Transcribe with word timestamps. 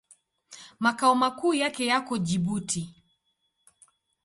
Makao 0.79 1.15
makuu 1.15 1.53
yake 1.53 1.85
yako 1.85 2.17
Jibuti. 2.17 2.83